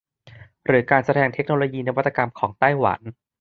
[0.65, 2.99] หรือการแสดงเทคโนโลยีนวัตกรรมของไต้หวัน